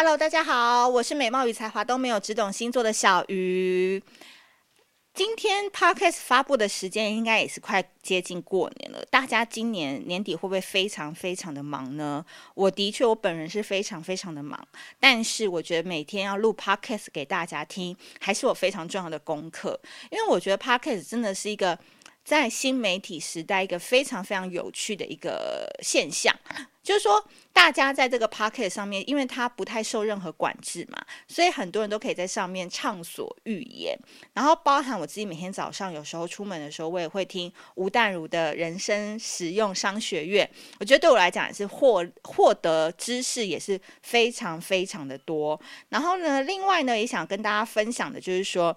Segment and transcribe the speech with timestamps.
[0.00, 4.00] Hello，大家好，我是美貌与才华都没有，只懂星座的小鱼。
[5.12, 12.24] 今天 Podcast 发布的时间应该也是快接近过年了，大家今年年底会不会非常非常的忙呢？
[12.54, 14.56] 我的确，我本人是非常非常的忙，
[15.00, 19.80] 但是我觉得每天要录 Podcast 给大家听，还是我非常重要的功课，
[20.12, 21.76] 因为我觉得 Podcast 真的是一个
[22.28, 26.30] 在新媒体时代一个非常非常有趣的一个现象。
[26.82, 27.22] 就是说，
[27.52, 33.98] 大家在这个 Pocket 上面，因为它不太受任何管制嘛，所以很多人都可以在上面畅所欲言。
[34.34, 40.48] 然后，包含我自己每天早上有时候出门的时候，我也会听吴淡如的人生实用商学院。
[40.80, 45.58] 我觉得对我来讲也是获获得知识也是非常非常的多。
[45.90, 48.74] 然后呢，另外呢，也想跟大家分享的就是说，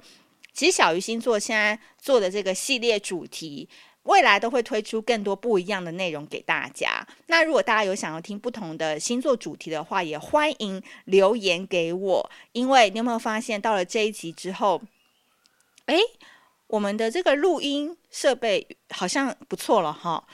[0.53, 3.67] 其实小鱼星座现在做的这个系列主题。
[4.05, 7.05] 未来都会推出更多不一样的内容给大家。
[7.27, 12.31] 那如果大家有想要听不同的星座主题的话，也欢迎留言给我。
[12.51, 14.81] 因为你有没有发现，到了这一集之后，
[15.85, 15.99] 诶，
[16.65, 20.27] 我们的这个录音设备好像不错了哈，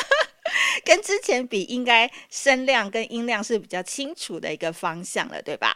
[0.84, 5.74] 跟之前比，应该声量跟音量是比较清楚的一个方向了，对吧？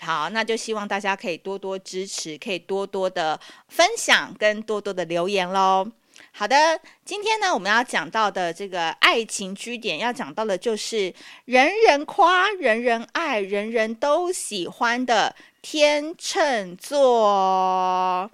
[0.00, 5.86] 好，那就希望大家可以多多支持，可以多多的分享跟多多的留言喽。
[6.32, 11.12] 好的，今天呢，我们要讲到的这个爱情据点，要讲到的就是
[11.46, 18.30] 人人夸、人人爱、人人都喜欢的天秤座。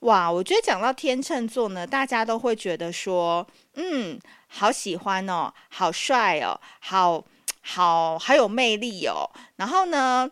[0.00, 7.24] 哇，我觉得讲到天秤座呢，大家都会觉得说，嗯，好喜欢哦，好帅哦，好
[7.62, 9.30] 好好有魅力哦。
[9.56, 10.30] 然后呢，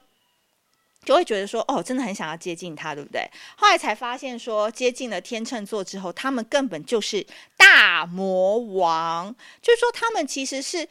[1.04, 3.28] 就会觉得说，哦，真的很想要接近他，对不对？
[3.56, 9.34] 后来才发现说，接近了天秤座之后，他们根本就是大魔王。
[9.60, 10.88] 就是说，他们其实是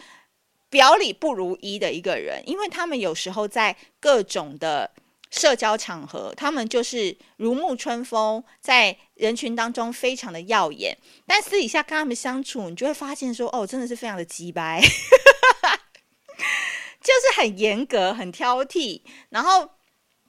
[0.70, 4.92] 表里不如一的一个人，因为他们有时候在各种的
[5.30, 10.98] 社交场合，他们就是如沐春风，在人群当中非常的耀眼。
[11.26, 14.82] 但私底下跟他们相处，你就会发现说，哦，真的是非常的鸡掰，
[17.02, 19.70] 就是很严格、很挑剔，然后。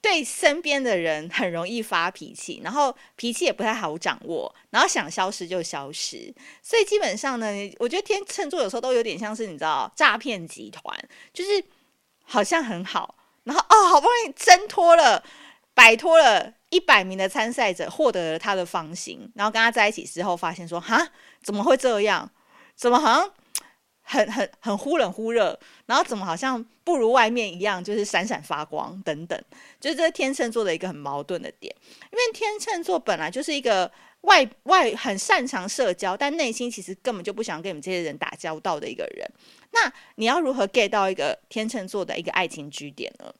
[0.03, 6.35] 对身边的人很容易发脾气，然后脾气也不太好掌握，然后想消失就消失。
[6.61, 7.47] 所以基本上呢，
[7.79, 10.95] 我觉得天秤座有时候都有点像是你知道诈骗集团，
[11.33, 11.65] 就是
[12.25, 13.15] 好像很好，
[13.45, 15.23] 然后哦好不容易挣脱了，
[15.73, 21.09] 摆脱了一百名的参赛者，获得了他的芳心，然后跟他在一起之后，发现说哈
[21.43, 22.29] 怎么会这样？
[22.75, 23.33] 怎么好像？
[24.03, 29.41] 很很很忽冷忽热，然后怎么好像不如外面一样，就是闪闪发光等等，
[29.81, 31.75] 就是这天秤座的一个很矛盾的点。
[32.11, 33.91] 因为天秤座本来就是一个
[34.23, 39.29] 外外很擅长社交，但内心其实根本就不想跟你们这些人打交道的一个人。
[39.71, 43.33] 那你要如何 get 到一个天秤座的一个爱情据点呢？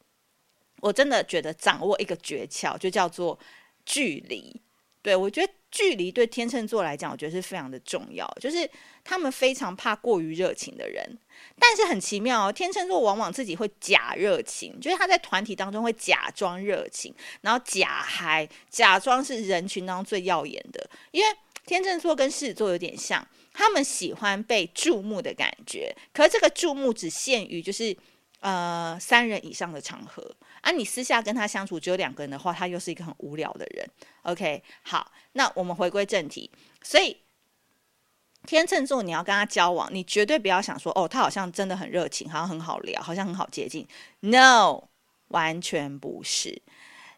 [0.81, 3.39] 我真的觉得掌握一个诀窍，就叫做
[3.85, 4.61] 距离。
[5.01, 8.25] 对，我觉得距离对天秤座来讲，我觉得是非常的重要。
[8.39, 8.71] 就是
[9.03, 11.19] 他们非常怕过于热情的人，
[11.59, 20.89] 但是很奇妙哦，天秤座往往自己会假热情，就是他在团体当中会假装热情，然后假嗨，假装是人群当中最耀眼的。
[21.11, 27.97] 因为天秤座跟狮子座有点像，他们喜欢被注目的感觉，可是这个注目只限于就是。
[28.43, 33.89] 呃，三人以上的场合啊，你私下跟他相处只有两个人的话，他又是一个很无聊的人。
[34.23, 36.51] OK，好，那我们回归正题。
[36.83, 37.17] 所以
[38.45, 43.87] 天秤座，你要跟他交往，你绝对不要想说，哦，他好像真的很热情，好像很好聊，好像很好接近。
[44.19, 44.89] No，
[45.29, 46.61] 完全不是。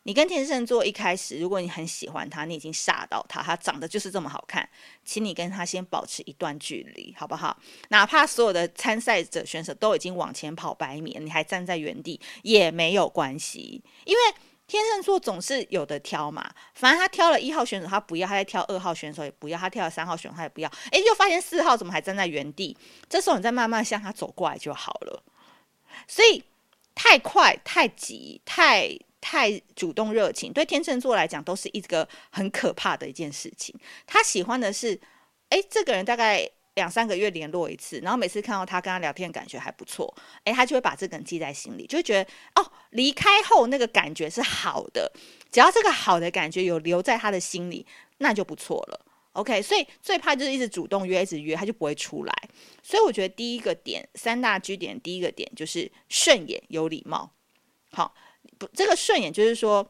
[0.04, 4.69] 你跟天秤座一开始，如果你很喜欢他，你已经吓到他，他长得就是这么好看，
[5.03, 7.59] 请你跟他先保持一段距离，好不好？
[7.88, 14.20] 哪怕所有的参赛者选手都已经往前跑百米，你还站在原地也没有关系，因为
[14.66, 16.53] 天秤座总是有的挑嘛。
[16.75, 20.71] 反正他挑了一号选手，他不要；他再挑二号选手也不要；他挑了三号选手，他也不要。
[20.92, 22.76] 诶，就发现四号怎么还站在原地？
[23.09, 25.22] 这时候你再慢慢向他走过来就好了。
[26.06, 26.44] 所以
[26.94, 28.98] 太快、太急、太。
[29.24, 33.74] 太主动热情，对天秤座来讲都是一个很可怕的一件事情。
[34.06, 35.00] 他喜欢的是，
[35.48, 45.10] 哎，这个人大概两三个月联络一次，然后每次看到他跟他聊天感觉还不错，哎，他就会把这个人记在心里，就会觉得哦，离开后那个感觉是好的。
[45.50, 47.86] 只要这个好的感觉有留在他的心里，
[48.18, 49.06] 那就不错了。
[49.32, 52.34] OK，所以最怕就是一直主动约，一直约，他就不会出来。
[52.82, 57.32] 所以我觉得第一个点，三大据点，第一个点就是顺眼、有礼貌。
[57.95, 58.15] 好。
[58.59, 59.85] 不，这个顺眼就是说，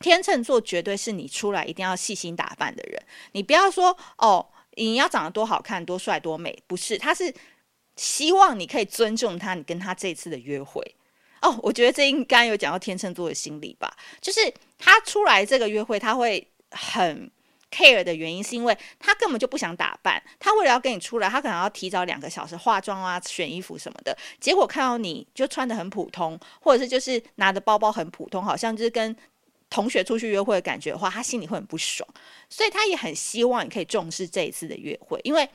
[0.00, 3.02] 天秤座绝对是你出来一定要细心打扮的人。
[3.32, 4.46] 你不要说哦，
[4.76, 7.34] 你要长得多好看、多帅、多美，不是，他是
[7.96, 10.82] 希望你可以尊重他，你跟他这次的约会
[11.40, 17.30] 哦，我觉得这应该有讲到天秤座的心理吧，就是他出来这个约会，他会很
[17.70, 29.16] care 的原因，是因为他根本就不想打扮，他为了要跟你出来，他可能要提早两个小时化妆啊、选衣服什么的，结果看到你就穿得很普通，或者是就是拿着包包很普通，好像就是跟
[29.68, 32.08] 同学出去约会的感觉的话，他心里会很不爽，
[32.48, 35.48] 所以他也很希望你可以重视这一次的约会，因为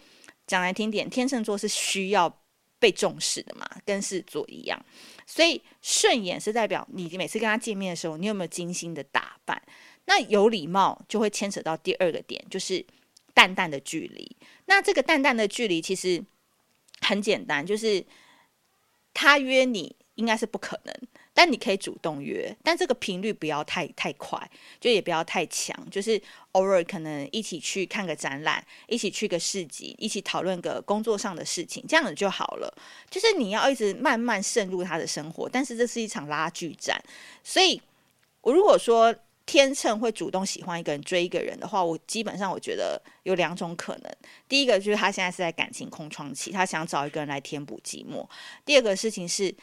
[0.47, 2.33] 讲来听点，天秤座是需要
[2.79, 4.79] 被重视的嘛，跟狮子座一样。
[5.27, 9.62] 所以顺眼是代表你每次跟他见面的时候，你有没有精心的打扮？
[10.05, 12.85] 那有礼貌就会牵扯到第二个点，就是
[13.33, 14.35] 淡淡的距离。
[14.65, 16.23] 那这个淡淡的距离其实
[17.01, 18.05] 很简单，就是
[19.13, 20.93] 他约你应该是不可能。
[21.37, 24.49] 但你可以主动约，但这个频率不要太太快，
[24.79, 26.19] 就也不要太强，就是
[26.53, 32.73] 偶尔可能一起去看个展览，一起去个市集，一起讨论个工作上的事情，这样子就好了。
[33.09, 37.03] 就是你要一直慢慢渗入他的生活，但是这是一场拉锯战，
[37.43, 37.81] 所以
[38.39, 39.13] 我如果说
[39.45, 44.12] 天秤会主动喜欢一个人追一个人的话，我基本上我觉得有两种可能。
[44.47, 48.27] 第一个就是他现在是在感情空窗期，他想找一个人来填补寂寞。
[48.65, 49.56] 第二个事情是。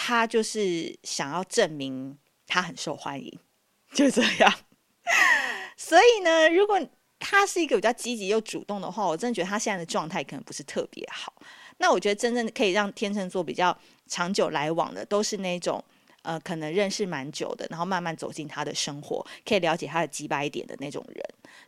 [0.00, 3.36] 他就是想要证明他很受欢迎，
[3.92, 4.54] 就这样。
[5.76, 6.80] 所以呢，如果
[7.18, 11.34] 他是一个比较积极又主动的话，我真的觉得他现在的状态可能不是特别好。
[11.78, 13.76] 那我觉得真正可以让天秤座比较
[14.06, 15.84] 长久来往的，都是那种
[16.22, 21.24] 呃，可能认识蛮久的，然后慢慢走进他的生活，可以了解他的几百点的那种人。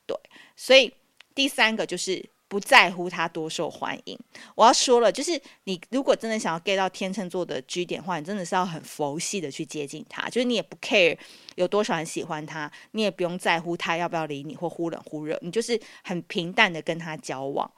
[0.06, 0.16] 对，
[0.56, 0.92] 所以
[1.34, 2.28] 第三个就是。
[2.50, 4.18] 不在乎他多受欢迎，
[4.56, 11.16] 我要说了，就是你如果真的想要 get 到天秤座的 G 点的话，你真的是要很佛系的去接近他，就是你也不 care
[11.54, 17.70] 有多少人喜欢他，你也不用在乎他要不要理你或忽冷忽热，你就是很平淡的跟他交往。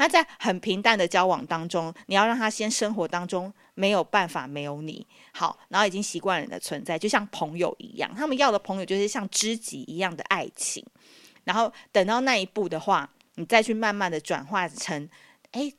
[0.00, 10.82] 那在很平淡的交往当中，你要让他先生活当中没有办法没有你好，然后已经习惯了你的存在，就像朋友一样，他们要的朋友就是像知己一样的爱情，
[11.44, 13.08] 然后等到那一步的话。
[13.36, 15.08] 你再去慢慢的转化成，
[15.52, 15.72] 哎，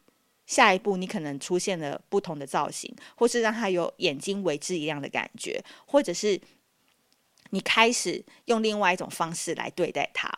[0.48, 6.42] 下一步你可能出现了不同的造型，或是让他有眼睛为之一样的感觉，或者是
[7.52, 10.32] 你开始用另外一种方式来对待他。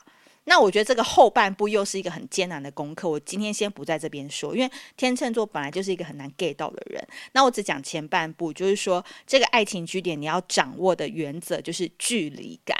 [0.46, 3.08] 那我觉得这个后半部又是一个很艰难的功课。
[3.08, 7.08] 我今天先不在这边说，因为天秤座本来就是一个很难 get 到的人。
[7.32, 12.78] 那我只讲前半部，就是说这个爱情据点你要掌握的原则就是距离感。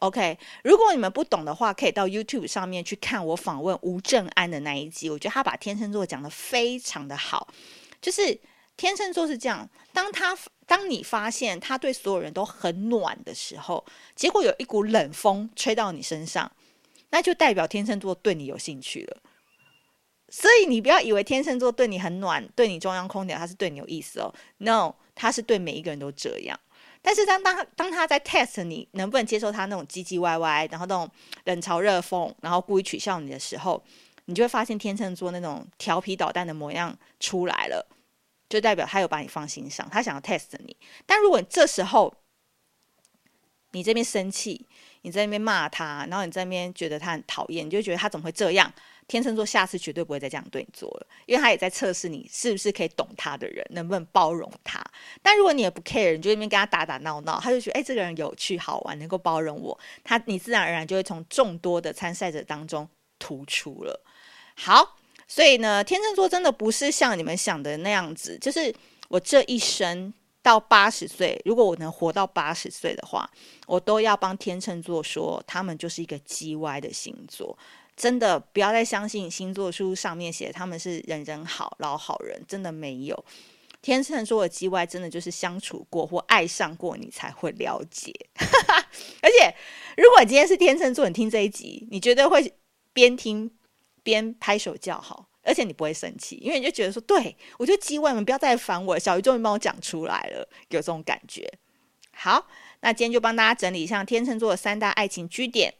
[0.00, 5.08] OK，如果你们不懂的话，可以到 YouTube 上面去看我访问吴正安的那一集。
[5.08, 7.48] 我觉得他把天秤座讲得非常的好，
[8.00, 8.38] 就是
[8.76, 13.84] 天秤座是这样：当他当你发现他对所有人都很暖的时候，
[14.14, 16.50] 结果有一股冷风吹到你身上，
[17.10, 19.22] 那就代表天秤座对你有兴趣了。
[20.28, 24.34] 所以你不要以为天秤座对你很暖，对你中央空调，他是对你有意思哦。
[24.58, 26.58] No，他是对每一个人都这样。
[27.00, 31.08] 但是当当当他在 test 你能不能接受他那种唧唧歪歪，然后那种
[31.44, 33.80] 冷嘲热讽，然后故意取笑你的时候，
[34.24, 37.86] 你就会发现天秤座那种调皮捣蛋的模样出来了，
[38.48, 40.76] 就代表他有把你放心上，他想要 test 你。
[41.06, 42.12] 但如果你这时候
[43.70, 44.66] 你这边生气，
[45.06, 48.72] 你在那边骂他，然后你在那边觉得他很讨厌，你就觉得他怎么会这样？
[49.06, 54.84] 天秤座下次绝对不会再这样对你做了，因为他也在测试你是不是可以懂他的人，能不能包容他。
[55.22, 62.88] 但如果你也不 care，你就那边跟他打打闹闹，他就觉得哎，这个人有趣好玩，能够包容我，他你自然而然就会从众多的参赛者当中
[63.20, 64.04] 突出了。
[64.56, 64.96] 好，
[65.28, 68.74] 所以呢，天秤座真的不是像你们想的那样子，就是
[69.06, 70.12] 我这一生
[70.46, 73.28] 到八十岁，如果我能活到八十岁的话，
[73.66, 77.58] 我都要帮天秤座说，他们就是一个 G 歪的星座。
[77.96, 83.24] 真的不要再相信星座书上面写他们是人人好老好人，真的没有。
[83.82, 88.14] 天秤座的 G 歪真的就是相处过或爱上过你才会了解。
[89.20, 89.52] 而且，
[89.96, 92.54] 如果今天是天秤座，你听这一集，你绝对会
[92.92, 93.50] 边听
[94.04, 101.48] 边拍手叫好，而且你不会生气，因为你就觉得说，对我觉得 G 歪，你们不要再烦我，小鱼终于帮我讲出来了，有这种感觉。
[102.12, 102.48] 好，
[102.80, 105.74] 那今天就帮大家整理一下天秤座的三大爱情据点。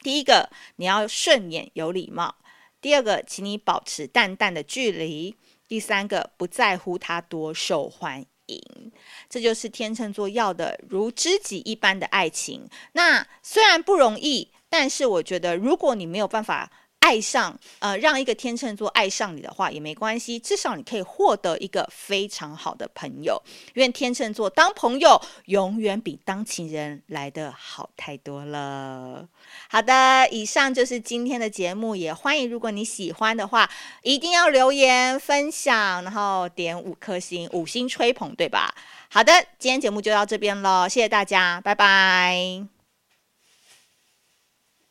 [0.00, 2.34] 第一个，你要顺眼有礼貌；
[2.80, 5.36] 第二个，请你保持淡淡的距离；
[5.68, 8.92] 第三个，不在乎他多受欢迎。
[9.30, 12.68] 这就是天秤座要的如知己一般的爱情。
[12.92, 16.70] 那虽然不容易，但是我觉得，如果你没有办法
[17.02, 23.42] 爱上，呃，让一个天秤座爱上你的话也没关系，至少你可以获得一个非常好的朋友。
[23.74, 29.26] 因为天秤座当朋友永远比当情人来的好太多了。
[29.68, 33.68] 好的，以上就是今天的节目，也欢迎如果你喜欢的话，
[34.02, 38.72] 一定要留言分享，然后点五颗星，五星吹捧，对吧？
[39.08, 42.81] 好的，今天节目就到这边了，谢谢大家，拜拜。